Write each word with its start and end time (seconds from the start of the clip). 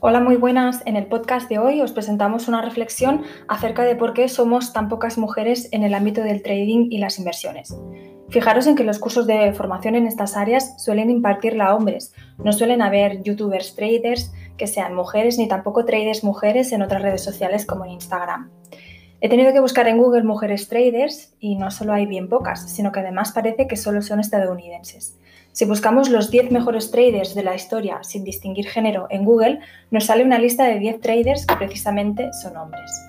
Hola, 0.00 0.20
muy 0.20 0.36
buenas. 0.36 0.80
En 0.86 0.94
el 0.94 1.06
podcast 1.06 1.48
de 1.48 1.58
hoy 1.58 1.80
os 1.82 1.90
presentamos 1.90 2.46
una 2.46 2.62
reflexión 2.62 3.24
acerca 3.48 3.82
de 3.82 3.96
por 3.96 4.12
qué 4.12 4.28
somos 4.28 4.72
tan 4.72 4.88
pocas 4.88 5.18
mujeres 5.18 5.68
en 5.72 5.82
el 5.82 5.92
ámbito 5.92 6.20
del 6.22 6.40
trading 6.40 6.86
y 6.90 6.98
las 6.98 7.18
inversiones. 7.18 7.76
Fijaros 8.28 8.68
en 8.68 8.76
que 8.76 8.84
los 8.84 9.00
cursos 9.00 9.26
de 9.26 9.52
formación 9.54 9.96
en 9.96 10.06
estas 10.06 10.36
áreas 10.36 10.80
suelen 10.80 11.10
impartirla 11.10 11.66
a 11.66 11.74
hombres. 11.74 12.14
No 12.38 12.52
suelen 12.52 12.80
haber 12.80 13.24
youtubers 13.24 13.74
traders 13.74 14.32
que 14.56 14.68
sean 14.68 14.94
mujeres 14.94 15.36
ni 15.36 15.48
tampoco 15.48 15.84
traders 15.84 16.22
mujeres 16.22 16.70
en 16.70 16.82
otras 16.82 17.02
redes 17.02 17.24
sociales 17.24 17.66
como 17.66 17.84
en 17.84 17.92
Instagram. 17.92 18.52
He 19.20 19.28
tenido 19.28 19.52
que 19.52 19.58
buscar 19.58 19.88
en 19.88 19.98
Google 19.98 20.22
mujeres 20.22 20.68
traders 20.68 21.34
y 21.40 21.56
no 21.56 21.72
solo 21.72 21.92
hay 21.92 22.06
bien 22.06 22.28
pocas, 22.28 22.70
sino 22.70 22.92
que 22.92 23.00
además 23.00 23.32
parece 23.32 23.66
que 23.66 23.76
solo 23.76 24.00
son 24.00 24.20
estadounidenses. 24.20 25.18
Si 25.50 25.64
buscamos 25.64 26.08
los 26.08 26.30
10 26.30 26.52
mejores 26.52 26.92
traders 26.92 27.34
de 27.34 27.42
la 27.42 27.56
historia 27.56 27.98
sin 28.02 28.22
distinguir 28.22 28.68
género 28.68 29.08
en 29.10 29.24
Google, 29.24 29.58
nos 29.90 30.04
sale 30.04 30.22
una 30.22 30.38
lista 30.38 30.66
de 30.66 30.78
10 30.78 31.00
traders 31.00 31.46
que 31.46 31.56
precisamente 31.56 32.30
son 32.42 32.56
hombres. 32.56 33.08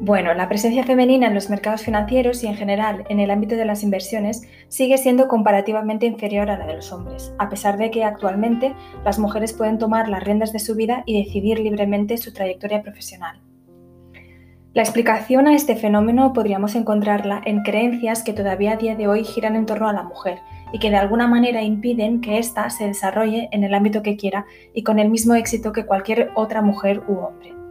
Bueno, 0.00 0.34
la 0.34 0.48
presencia 0.48 0.82
femenina 0.82 1.28
en 1.28 1.34
los 1.34 1.48
mercados 1.48 1.82
financieros 1.82 2.42
y 2.42 2.48
en 2.48 2.56
general 2.56 3.04
en 3.08 3.20
el 3.20 3.30
ámbito 3.30 3.54
de 3.54 3.64
las 3.64 3.84
inversiones 3.84 4.42
sigue 4.66 4.98
siendo 4.98 5.28
comparativamente 5.28 6.06
inferior 6.06 6.50
a 6.50 6.58
la 6.58 6.66
de 6.66 6.74
los 6.74 6.90
hombres, 6.90 7.32
a 7.38 7.48
pesar 7.48 7.78
de 7.78 7.92
que 7.92 8.02
actualmente 8.02 8.74
las 9.04 9.20
mujeres 9.20 9.52
pueden 9.52 9.78
tomar 9.78 10.08
las 10.08 10.24
riendas 10.24 10.52
de 10.52 10.58
su 10.58 10.74
vida 10.74 11.04
y 11.06 11.24
decidir 11.24 11.60
libremente 11.60 12.18
su 12.18 12.32
trayectoria 12.32 12.82
profesional. 12.82 13.40
La 14.74 14.82
explicación 14.82 15.46
a 15.46 15.54
este 15.54 15.76
fenómeno 15.76 16.32
podríamos 16.32 16.74
encontrarla 16.74 17.40
en 17.44 17.62
creencias 17.62 18.24
que 18.24 18.32
todavía 18.32 18.72
a 18.72 18.76
día 18.76 18.96
de 18.96 19.06
hoy 19.06 19.22
giran 19.22 19.54
en 19.54 19.66
torno 19.66 19.88
a 19.88 19.92
la 19.92 20.02
mujer 20.02 20.40
y 20.72 20.80
que 20.80 20.90
de 20.90 20.96
alguna 20.96 21.28
manera 21.28 21.62
impiden 21.62 22.20
que 22.20 22.38
ésta 22.38 22.68
se 22.70 22.88
desarrolle 22.88 23.48
en 23.52 23.62
el 23.62 23.72
ámbito 23.72 24.02
que 24.02 24.16
quiera 24.16 24.46
y 24.74 24.82
con 24.82 24.98
el 24.98 25.10
mismo 25.10 25.36
éxito 25.36 25.70
que 25.70 25.86
cualquier 25.86 26.32
otra 26.34 26.60
mujer 26.60 27.04
u 27.06 27.18
hombre. 27.18 27.63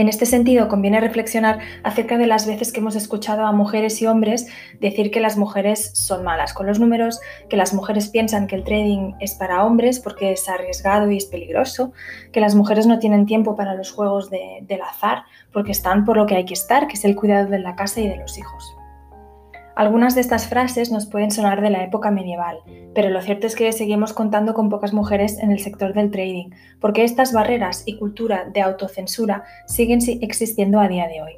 En 0.00 0.08
este 0.08 0.24
sentido, 0.24 0.68
conviene 0.68 0.98
reflexionar 0.98 1.58
acerca 1.82 2.16
de 2.16 2.26
las 2.26 2.46
veces 2.46 2.72
que 2.72 2.80
hemos 2.80 2.96
escuchado 2.96 3.44
a 3.44 3.52
mujeres 3.52 4.00
y 4.00 4.06
hombres 4.06 4.46
decir 4.80 5.10
que 5.10 5.20
las 5.20 5.36
mujeres 5.36 5.90
son 5.92 6.24
malas 6.24 6.54
con 6.54 6.66
los 6.66 6.80
números, 6.80 7.20
que 7.50 7.58
las 7.58 7.74
mujeres 7.74 8.08
piensan 8.08 8.46
que 8.46 8.56
el 8.56 8.64
trading 8.64 9.12
es 9.20 9.34
para 9.34 9.62
hombres 9.62 10.00
porque 10.00 10.32
es 10.32 10.48
arriesgado 10.48 11.10
y 11.10 11.18
es 11.18 11.26
peligroso, 11.26 11.92
que 12.32 12.40
las 12.40 12.54
mujeres 12.54 12.86
no 12.86 12.98
tienen 12.98 13.26
tiempo 13.26 13.56
para 13.56 13.74
los 13.74 13.92
juegos 13.92 14.30
del 14.30 14.80
azar 14.80 15.24
porque 15.52 15.72
están 15.72 16.06
por 16.06 16.16
lo 16.16 16.24
que 16.24 16.36
hay 16.36 16.46
que 16.46 16.54
estar, 16.54 16.86
que 16.86 16.94
es 16.94 17.04
el 17.04 17.14
cuidado 17.14 17.50
de 17.50 17.58
la 17.58 17.76
casa 17.76 18.00
y 18.00 18.08
de 18.08 18.16
los 18.16 18.38
hijos. 18.38 18.79
Algunas 19.80 20.14
de 20.14 20.20
estas 20.20 20.46
frases 20.46 20.92
nos 20.92 21.06
pueden 21.06 21.30
sonar 21.30 21.62
de 21.62 21.70
la 21.70 21.82
época 21.82 22.10
medieval, 22.10 22.58
pero 22.94 23.08
lo 23.08 23.22
cierto 23.22 23.46
es 23.46 23.56
que 23.56 23.72
seguimos 23.72 24.12
contando 24.12 24.52
con 24.52 24.68
pocas 24.68 24.92
mujeres 24.92 25.38
en 25.38 25.52
el 25.52 25.58
sector 25.58 25.94
del 25.94 26.10
trading, 26.10 26.50
porque 26.82 27.02
estas 27.02 27.32
barreras 27.32 27.84
y 27.86 27.96
cultura 27.96 28.44
de 28.52 28.60
autocensura 28.60 29.44
siguen 29.66 30.00
existiendo 30.20 30.80
a 30.80 30.88
día 30.88 31.08
de 31.08 31.22
hoy. 31.22 31.32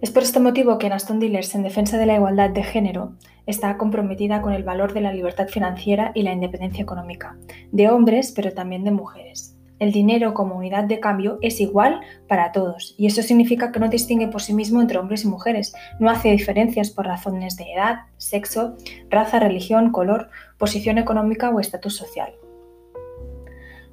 Es 0.00 0.10
por 0.10 0.24
este 0.24 0.40
motivo 0.40 0.78
que 0.78 0.88
Aston 0.88 1.20
Dealers, 1.20 1.54
en 1.54 1.62
defensa 1.62 1.96
de 1.96 2.06
la 2.06 2.16
igualdad 2.16 2.50
de 2.50 2.64
género, 2.64 3.12
está 3.46 3.76
comprometida 3.76 4.42
con 4.42 4.52
el 4.52 4.64
valor 4.64 4.92
de 4.92 5.02
la 5.02 5.12
libertad 5.12 5.46
financiera 5.46 6.10
y 6.16 6.24
la 6.24 6.32
independencia 6.32 6.82
económica, 6.82 7.38
de 7.70 7.88
hombres, 7.88 8.32
pero 8.34 8.52
también 8.52 8.82
de 8.82 8.90
mujeres 8.90 9.57
el 9.78 9.92
dinero 9.92 10.34
como 10.34 10.56
unidad 10.56 10.84
de 10.84 11.00
cambio 11.00 11.38
es 11.42 11.60
igual 11.60 12.00
para 12.26 12.52
todos 12.52 12.94
y 12.98 13.06
eso 13.06 13.22
significa 13.22 13.72
que 13.72 13.80
no 13.80 13.88
distingue 13.88 14.28
por 14.28 14.42
sí 14.42 14.54
mismo 14.54 14.80
entre 14.80 14.98
hombres 14.98 15.24
y 15.24 15.28
mujeres, 15.28 15.74
no 15.98 16.10
hace 16.10 16.30
diferencias 16.30 16.90
por 16.90 17.06
razones 17.06 17.56
de 17.56 17.72
edad, 17.72 18.00
sexo, 18.16 18.76
raza, 19.10 19.38
religión, 19.38 19.90
color, 19.92 20.30
posición 20.58 20.98
económica 20.98 21.50
o 21.50 21.60
estatus 21.60 21.96
social. 21.96 22.32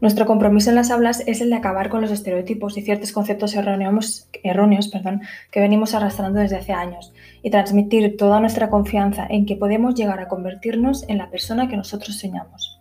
Nuestro 0.02 0.26
compromiso 0.26 0.70
en 0.70 0.76
las 0.76 0.92
aulas 0.92 1.24
es 1.26 1.40
el 1.42 1.50
de 1.50 1.56
acabar 1.56 1.90
con 1.90 2.02
los 2.02 2.12
estereotipos 2.12 2.78
y 2.78 2.82
ciertos 2.82 3.14
conceptos 3.14 3.56
erróneos, 3.56 4.30
erróneos 4.44 4.90
perdón, 4.90 5.22
que 5.52 5.62
venimos 5.62 5.96
arrastrando 5.96 6.40
desde 6.40 6.58
hace 6.58 6.74
años 6.74 7.14
y 7.42 7.50
transmitir 7.50 8.18
toda 8.18 8.40
nuestra 8.42 8.70
confianza 8.70 9.26
en 9.30 9.46
que 9.46 9.56
podemos 9.56 9.96
llegar 9.96 10.20
a 10.20 10.28
convertirnos 10.28 11.08
en 11.08 11.18
la 11.18 11.30
persona 11.32 11.70
que 11.70 11.78
nosotros 11.78 12.20
soñamos. 12.20 12.75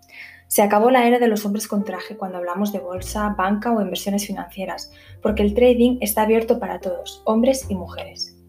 Se 0.55 0.63
acabó 0.63 0.93
la 0.93 1.05
era 1.09 1.19
de 1.19 1.27
los 1.27 1.45
hombres 1.45 1.67
con 1.67 1.83
traje 1.83 2.17
cuando 2.17 2.39
hablamos 2.39 2.73
de 2.73 2.79
bolsa, 2.79 3.35
banca 3.37 3.73
o 3.73 3.83
inversiones 3.83 4.25
financieras, 4.25 4.93
porque 5.21 5.43
el 5.43 5.53
trading 5.53 5.99
está 6.01 6.23
abierto 6.23 6.61
para 6.61 6.79
todos, 6.79 7.23
hombres 7.25 7.67
y 7.69 7.75
mujeres. 7.75 8.41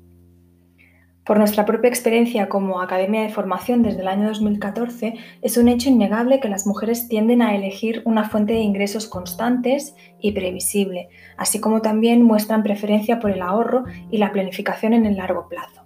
Por 1.26 1.40
nuestra 1.40 1.66
propia 1.66 1.90
experiencia 1.90 2.48
como 2.48 2.80
academia 2.80 3.24
de 3.24 3.30
formación 3.30 3.82
desde 3.82 4.02
el 4.02 4.08
año 4.08 4.28
2014, 4.28 5.16
es 5.42 5.58
un 5.58 5.68
hecho 5.68 5.90
innegable 5.90 6.40
que 6.40 6.48
las 6.48 6.68
mujeres 6.68 7.10
tienden 7.10 7.42
a 7.42 7.56
elegir 7.56 8.04
una 8.06 8.30
fuente 8.30 8.54
de 8.54 8.60
ingresos 8.60 9.08
constantes 9.08 9.96
y 10.20 10.34
previsible, 10.34 11.10
así 11.38 11.60
como 11.60 11.82
también 11.82 12.22
muestran 12.22 12.62
preferencia 12.62 13.20
por 13.20 13.32
el 13.32 13.42
ahorro 13.42 13.86
y 14.12 14.20
la 14.20 14.32
planificación 14.32 14.94
en 14.94 15.08
el 15.08 15.16
largo 15.16 15.48
plazo. 15.50 15.85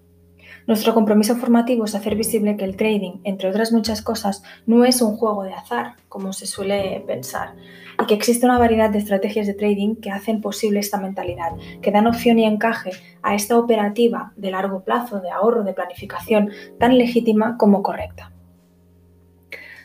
Nuestro 0.69 0.93
compromiso 0.93 1.35
formativo 1.35 1.85
es 1.85 1.95
hacer 1.95 2.15
visible 2.15 2.55
que 2.55 2.63
el 2.63 2.77
trading, 2.77 3.21
entre 3.23 3.49
otras 3.49 3.71
muchas 3.71 4.03
cosas, 4.03 4.43
no 4.67 4.85
es 4.85 5.01
un 5.01 5.17
juego 5.17 5.41
de 5.41 5.51
azar, 5.51 5.95
como 6.09 6.31
se 6.31 6.45
suele 6.45 7.03
pensar, 7.07 7.55
y 7.99 8.05
que 8.05 8.13
existe 8.13 8.45
una 8.45 8.59
variedad 8.59 8.91
de 8.91 8.99
estrategias 8.99 9.47
de 9.47 9.55
trading 9.55 9.95
que 9.95 10.11
hacen 10.11 10.41
posible 10.41 10.79
esta 10.79 10.99
mentalidad, 10.99 11.53
que 11.81 11.89
dan 11.89 12.05
opción 12.05 12.37
y 12.37 12.45
encaje 12.45 12.91
a 13.23 13.33
esta 13.33 13.57
operativa 13.57 14.31
de 14.35 14.51
largo 14.51 14.83
plazo, 14.83 15.19
de 15.21 15.31
ahorro, 15.31 15.63
de 15.63 15.73
planificación, 15.73 16.51
tan 16.77 16.99
legítima 16.99 17.57
como 17.57 17.81
correcta. 17.81 18.31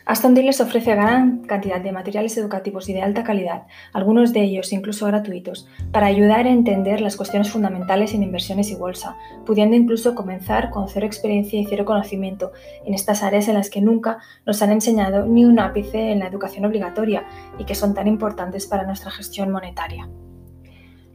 Aston 0.05 0.35
Dealers 0.35 0.61
ofrece 0.61 0.91
gran 0.91 1.39
cantidad 1.39 1.81
de 1.81 1.91
materiales 1.91 2.37
educativos 2.37 2.87
y 2.89 2.93
de 2.93 3.01
alta 3.01 3.23
calidad, 3.23 3.63
algunos 3.91 4.33
de 4.33 4.43
ellos 4.43 4.71
incluso 4.71 5.07
gratuitos, 5.07 5.67
para 5.91 6.05
ayudar 6.05 6.45
a 6.45 6.51
entender 6.51 7.01
las 7.01 7.15
cuestiones 7.17 7.49
fundamentales 7.49 8.13
en 8.13 8.21
inversiones 8.21 8.69
y 8.69 8.75
bolsa, 8.75 9.15
pudiendo 9.47 9.75
incluso 9.75 10.13
comenzar 10.13 10.69
con 10.69 10.89
cero 10.89 11.07
experiencia 11.07 11.59
y 11.59 11.65
cero 11.65 11.85
conocimiento 11.85 12.51
en 12.85 12.93
estas 12.93 13.23
áreas 13.23 13.47
en 13.47 13.55
las 13.55 13.71
que 13.71 13.81
nunca 13.81 14.19
nos 14.45 14.61
han 14.61 14.71
enseñado 14.71 15.25
ni 15.25 15.43
un 15.43 15.57
ápice 15.57 16.11
en 16.11 16.19
la 16.19 16.27
educación 16.27 16.65
obligatoria 16.65 17.25
y 17.57 17.65
que 17.65 17.73
son 17.73 17.95
tan 17.95 18.07
importantes 18.07 18.67
para 18.67 18.85
nuestra 18.85 19.09
gestión 19.09 19.49
monetaria. 19.49 20.07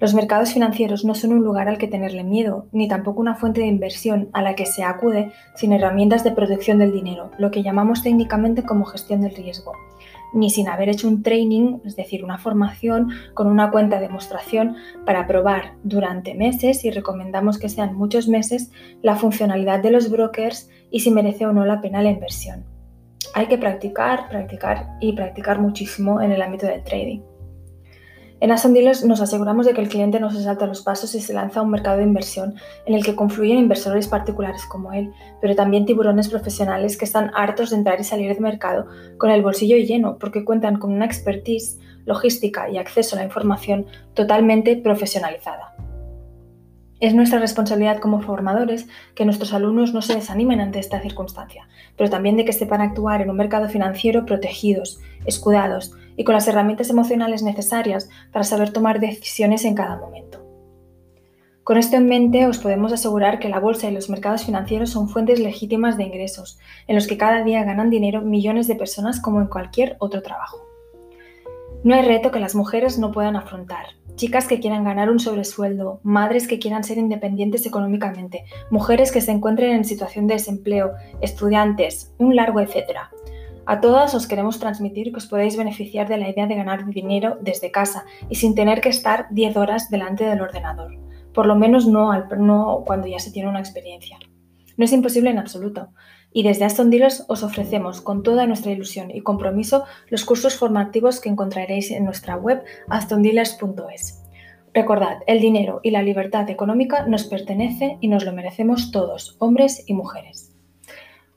Los 0.00 0.15
mercados 0.15 0.55
financieros 0.55 1.05
no 1.05 1.15
son 1.15 1.34
un 1.34 1.44
lugar 1.44 1.69
al 1.69 1.77
que 1.77 1.87
tenerle 1.87 2.25
miedo, 2.25 2.69
ni 2.72 2.88
tampoco 2.88 3.21
una 3.21 3.34
fuente 3.34 3.61
de 3.61 3.66
inversión 3.66 4.31
a 4.33 4.41
la 4.41 4.55
que 4.55 4.65
se 4.65 4.83
acude 4.83 5.31
sin 5.55 5.75
herramientas 5.75 6.25
de 6.25 6.33
protección 6.33 6.78
del 6.78 6.91
dinero, 6.91 7.33
lo 7.37 7.50
que 7.50 7.62
llamamos 7.62 8.03
técnicamente 8.03 8.62
como 8.62 8.87
gestión 8.87 9.21
del 9.21 9.37
riesgo, 9.37 9.72
ni 10.33 10.49
sin 10.49 10.71
haber 10.71 10.89
hecho 10.89 11.06
un 11.06 11.22
training, 11.22 11.81
es 11.84 11.97
decir, 11.97 12.25
una 12.25 12.39
formación 12.39 13.10
con 13.34 13.47
una 13.47 13.71
cuenta 13.71 13.97
de 13.97 14.06
demostración 14.06 14.77
para 15.05 15.27
probar 15.27 15.75
durante 15.83 16.34
meses 16.34 16.83
y 16.87 16.91
recomendamos 16.91 17.59
que 17.59 17.69
sean 17.69 17.94
muchos 17.94 18.27
meses 18.27 18.72
la 19.03 19.16
funcionalidad 19.16 19.81
de 19.83 19.91
los 19.91 20.10
brokers 20.10 20.71
y 20.91 21.00
si 21.00 21.10
merece 21.10 21.44
o 21.44 21.53
no 21.53 21.66
la 21.66 21.83
pena 21.83 22.00
la 22.00 22.10
inversión. 22.10 22.65
Hay 23.34 23.49
que 23.49 23.59
practicar, 23.59 24.31
practicar 24.31 24.97
y 24.99 25.12
practicar 25.12 25.60
muchísimo 25.60 26.22
en 26.22 26.33
el 26.33 26.41
ámbito 26.41 26.66
del 26.66 26.83
trading. 26.84 27.21
En 28.41 28.51
Aston 28.53 28.75
nos 29.05 29.21
aseguramos 29.21 29.67
de 29.67 29.75
que 29.75 29.83
el 29.83 29.91
cliente 29.91 30.19
no 30.19 30.31
se 30.31 30.43
salta 30.43 30.67
los 30.67 30.81
pasos 30.81 31.15
y 31.15 31.21
se 31.21 31.34
lanza 31.34 31.61
a 31.61 31.62
un 31.62 31.71
mercado 31.71 31.99
de 31.99 32.05
inversión 32.05 32.55
en 32.87 32.95
el 32.95 33.05
que 33.05 33.15
confluyen 33.15 33.59
inversores 33.59 34.09
particulares 34.09 34.65
como 34.65 34.95
él, 34.95 35.12
pero 35.43 35.55
también 35.55 35.84
tiburones 35.84 36.31
profesionales 36.31 36.97
que 36.97 37.05
están 37.05 37.31
hartos 37.34 37.69
de 37.69 37.77
entrar 37.77 38.01
y 38.01 38.05
salir 38.05 38.33
del 38.33 38.41
mercado 38.41 38.87
con 39.19 39.31
el 39.31 39.43
bolsillo 39.43 39.77
lleno 39.77 40.17
porque 40.17 40.47
cuentan 40.47 40.78
con 40.78 40.91
una 40.91 41.05
expertise, 41.05 41.78
logística 42.06 42.71
y 42.71 42.78
acceso 42.78 43.15
a 43.15 43.19
la 43.19 43.27
información 43.27 43.84
totalmente 44.15 44.75
profesionalizada. 44.77 45.75
Es 46.99 47.15
nuestra 47.15 47.41
responsabilidad 47.41 47.99
como 47.99 48.22
formadores 48.22 48.87
que 49.15 49.27
nuestros 49.27 49.53
alumnos 49.53 49.93
no 49.93 50.01
se 50.01 50.15
desanimen 50.15 50.61
ante 50.61 50.78
esta 50.78 51.01
circunstancia, 51.01 51.69
pero 51.97 52.09
también 52.09 52.39
de 52.39 52.47
que 52.47 52.54
sepan 52.54 52.81
actuar 52.81 53.21
en 53.21 53.28
un 53.28 53.37
mercado 53.37 53.69
financiero 53.69 54.25
protegidos, 54.25 54.98
escudados 55.27 55.95
y 56.16 56.24
con 56.24 56.34
las 56.34 56.48
herramientas 56.48 56.91
emocionales 56.91 57.42
necesarias 57.42 58.09
para 58.33 58.45
saber 58.45 58.72
tomar 58.72 59.01
decisiones 59.01 59.65
en 59.65 59.74
cada 59.74 59.97
momento. 59.97 60.41
Con 61.62 61.78
esto 61.78 61.97
en 61.97 62.09
mente, 62.09 62.47
os 62.47 62.59
podemos 62.59 62.92
asegurar 62.92 63.39
que 63.39 63.48
la 63.48 63.60
bolsa 63.60 63.89
y 63.89 63.95
los 63.95 64.10
mercados 64.10 64.45
financieros 64.45 64.91
son 64.91 65.09
fuentes 65.09 65.39
legítimas 65.39 65.97
de 65.97 66.04
ingresos, 66.04 66.59
en 66.89 66.97
los 66.97 67.07
que 67.07 67.16
cada 67.16 67.45
día 67.45 67.62
ganan 67.62 67.91
dinero 67.91 68.22
millones 68.22 68.66
de 68.66 68.74
personas 68.74 69.21
como 69.21 69.41
en 69.41 69.47
cualquier 69.47 69.97
otro 70.01 70.21
trabajo. 70.22 70.66
No 71.84 71.95
hay 71.95 72.03
reto 72.03 72.30
que 72.30 72.41
las 72.41 72.54
mujeres 72.54 72.98
no 72.98 73.13
puedan 73.13 73.36
afrontar. 73.36 73.86
Chicas 74.16 74.47
que 74.47 74.60
quieran 74.60 74.84
ganar 74.84 75.10
un 75.10 75.18
sobresueldo, 75.18 76.01
madres 76.03 76.47
que 76.47 76.59
quieran 76.59 76.84
ser 76.84 76.98
independientes 76.98 77.65
económicamente, 77.65 78.45
mujeres 78.71 79.13
que 79.13 79.21
se 79.21 79.30
encuentren 79.30 79.72
en 79.72 79.84
situación 79.84 80.27
de 80.27 80.34
desempleo, 80.34 80.92
estudiantes, 81.22 82.13
un 82.18 82.36
largo 82.36 82.60
etcétera. 82.60 83.10
A 83.71 83.81
todas 83.81 84.17
os 84.17 84.27
queremos 84.27 84.59
transmitir 84.59 85.13
que 85.13 85.22
os 85.22 85.28
podéis 85.31 85.55
beneficiar 85.57 86.09
de 86.09 86.19
la 86.19 86.28
idea 86.28 86.49
de 86.49 86.57
ganar 86.57 86.91
dinero 86.91 87.39
desde 87.41 87.71
casa 87.71 88.05
y 88.28 88.34
sin 88.34 88.57
tener 88.57 88.81
que 88.81 88.89
estar 88.89 89.28
10 89.31 89.57
horas 89.57 89.91
delante 89.91 90.25
del 90.25 90.41
ordenador. 90.41 90.99
Por 91.33 91.47
lo 91.47 91.55
menos 91.55 91.87
no, 91.87 92.11
no 92.37 92.83
cuando 92.84 93.07
ya 93.07 93.21
se 93.21 93.31
tiene 93.31 93.49
una 93.49 93.61
experiencia. 93.61 94.19
No 94.77 94.84
es 94.84 94.93
imposible 94.93 95.31
en 95.31 95.39
absoluto. 95.39 95.91
Y 96.33 96.43
desde 96.43 96.65
Aston 96.65 96.91
Dealers 96.91 97.25
os 97.28 97.45
ofrecemos 97.45 98.01
con 98.01 98.25
toda 98.25 98.45
nuestra 98.49 98.72
ilusión 98.72 99.13
y 99.13 99.21
compromiso 99.21 99.84
los 100.09 100.25
cursos 100.25 100.57
formativos 100.57 101.21
que 101.21 101.28
encontraréis 101.28 101.93
en 101.93 102.05
nuestra 102.05 102.34
web 102.34 102.65
astondealers.es. 102.89 104.25
Recordad, 104.75 105.19
el 105.28 105.39
dinero 105.39 105.78
y 105.84 105.93
la 105.93 106.03
libertad 106.03 106.51
económica 106.51 107.07
nos 107.07 107.23
pertenece 107.23 107.99
y 108.01 108.09
nos 108.09 108.25
lo 108.25 108.33
merecemos 108.33 108.91
todos, 108.91 109.37
hombres 109.39 109.84
y 109.87 109.95
mujeres. 109.95 110.50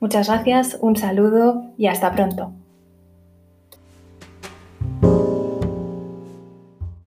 Muchas 0.00 0.28
gracias, 0.28 0.78
un 0.80 0.96
saludo 0.96 1.64
y 1.76 1.86
hasta 1.86 2.12
pronto. 2.12 2.52